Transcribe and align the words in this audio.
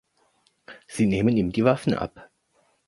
Sie 0.87 1.05
nehmen 1.05 1.37
ihm 1.37 1.51
die 1.51 1.63
Waffen 1.63 1.93
ab. 1.93 2.31